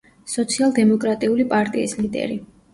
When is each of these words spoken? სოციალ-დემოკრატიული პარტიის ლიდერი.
სოციალ-დემოკრატიული 0.35 1.47
პარტიის 1.55 1.97
ლიდერი. 2.03 2.43